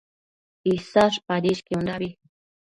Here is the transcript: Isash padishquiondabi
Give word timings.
Isash 0.75 1.19
padishquiondabi 1.27 2.09